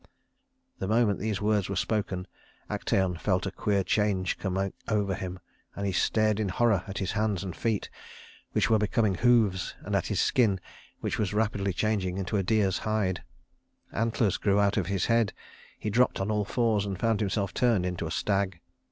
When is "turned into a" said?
17.53-18.11